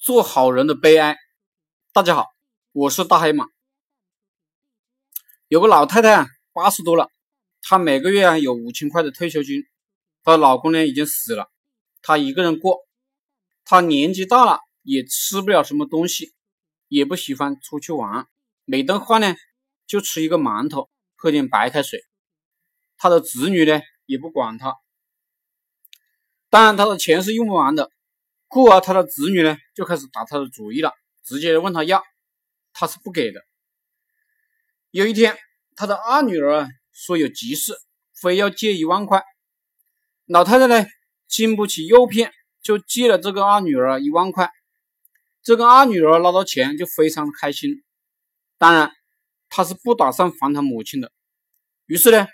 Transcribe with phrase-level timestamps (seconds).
[0.00, 1.18] 做好人的悲哀。
[1.92, 2.28] 大家好，
[2.72, 3.44] 我是大黑马。
[5.46, 7.10] 有个老太太啊，八十多了，
[7.60, 9.62] 她每个月啊有五千块的退休金，
[10.22, 11.50] 她老公呢已经死了，
[12.00, 12.78] 她一个人过。
[13.62, 16.32] 她年纪大了，也吃不了什么东西，
[16.88, 18.26] 也不喜欢出去玩，
[18.64, 19.36] 每顿饭呢
[19.86, 22.02] 就吃一个馒头，喝点白开水。
[22.96, 24.76] 她的子女呢也不管她，
[26.48, 27.90] 当然她的钱是用不完的。
[28.50, 32.02] 故而他的子女呢就开始打他的主意了，直接问他要，
[32.72, 33.40] 他是不给的。
[34.90, 35.38] 有一天，
[35.76, 37.74] 他的二女儿说有急事，
[38.12, 39.22] 非要借一万块。
[40.26, 40.84] 老太太呢
[41.28, 44.50] 经不起诱骗，就借了这个二女儿一万块。
[45.44, 47.84] 这个二女儿拿到钱就非常开心，
[48.58, 48.90] 当然
[49.48, 51.12] 她是不打算还她母亲的。
[51.86, 52.26] 于是呢，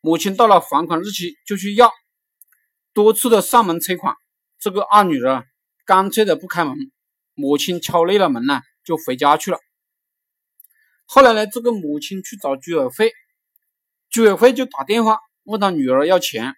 [0.00, 1.92] 母亲到了还款日期就去要，
[2.92, 4.16] 多次的上门催款。
[4.64, 5.46] 这个二女儿
[5.84, 6.74] 干脆的不开门，
[7.34, 9.58] 母亲敲累了门呢，就回家去了。
[11.04, 13.12] 后来呢，这个母亲去找居委会，
[14.08, 16.54] 居委会就打电话问他女儿要钱，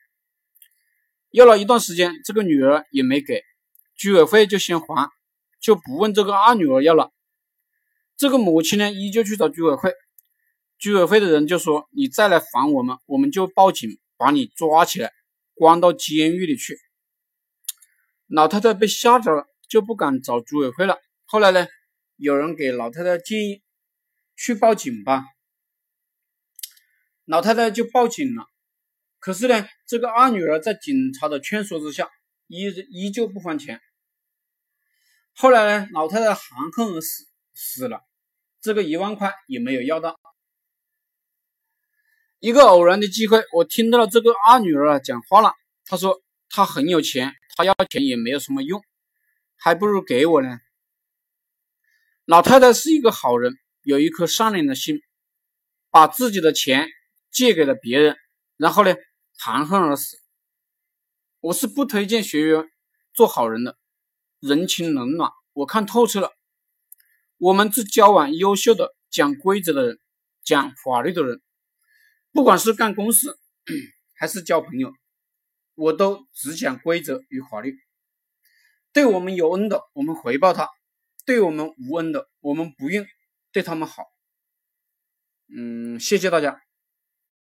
[1.33, 3.43] 要了一段时间，这个女儿也没给，
[3.97, 5.11] 居委会就先还，
[5.61, 7.11] 就不问这个二女儿要了。
[8.17, 9.93] 这个母亲呢，依旧去找居委会，
[10.79, 15.11] 居委会的人就说：“你再来烦我们，我们就报警把你抓起来，
[15.55, 16.79] 关到监狱里去。”
[18.29, 20.99] 老太太被吓着了，就不敢找居委会了。
[21.27, 21.69] 后来呢，
[22.17, 23.63] 有人给老太太建议
[24.37, 25.25] 去报警吧，
[27.25, 28.47] 老太太就报警了。
[29.21, 32.09] 可是呢，这个二女儿在警察的劝说之下，
[32.49, 33.81] 依依旧不还钱。
[35.33, 38.01] 后来呢，老太太含恨而死，死了，
[38.61, 40.19] 这个一万块也没有要到。
[42.41, 45.53] 一个偶然的机会，我听到了这个二女儿讲话了，
[45.85, 46.21] 她说。
[46.49, 48.85] 她很有钱，他要钱也没有什么用，
[49.57, 50.61] 还不如给我呢。
[52.27, 55.01] 老太太是一个好人，有一颗善良的心，
[55.91, 56.87] 把自己的钱
[57.31, 58.17] 借给了别人，
[58.59, 58.94] 然后呢
[59.39, 60.19] 含恨而死。
[61.41, 62.69] 我是不推荐学员
[63.15, 63.78] 做好人的，
[64.41, 66.33] 人情冷暖我看透彻了。
[67.38, 69.99] 我们只交往优秀的、讲规则的人，
[70.44, 71.41] 讲法律的人，
[72.33, 73.38] 不管是干公司
[74.15, 74.93] 还是交朋友。
[75.76, 77.76] 我都只讲规则与法律，
[78.92, 80.66] 对我们有恩的，我们回报他；
[81.25, 83.06] 对我们无恩的，我们不用
[83.53, 84.04] 对他们好。
[85.48, 86.66] 嗯，谢谢大家。